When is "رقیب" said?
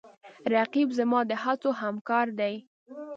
0.55-0.89